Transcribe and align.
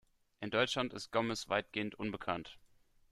In 0.39 0.49
Deutschland 0.49 0.93
ist 0.93 1.11
Gomez 1.11 1.47
weitgehend 1.47 1.93
unbekannt. 1.93 2.57